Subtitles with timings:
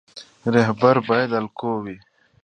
[0.53, 1.97] رهبر باید الګو وي